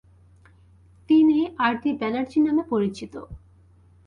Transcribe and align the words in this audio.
তিনি 1.09 1.37
R. 1.57 1.73
D. 1.81 1.91
Banerjee 1.99 2.39
নামে 2.41 2.63
পরিচিত। 2.69 3.13